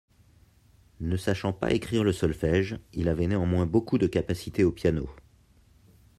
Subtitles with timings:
[0.99, 5.07] Ne sachant pas écrire le solfège, il avait néanmoins beaucoup de capacités au piano.